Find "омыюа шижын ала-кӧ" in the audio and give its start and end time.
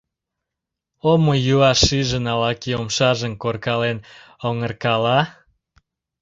1.11-2.73